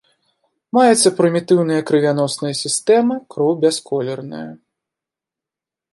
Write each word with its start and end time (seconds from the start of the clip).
Маецца 0.77 1.09
прымітыўная 1.19 1.77
крывяносная 1.91 2.53
сістэма, 2.63 3.15
кроў 3.35 3.51
бясколерная. 3.67 4.45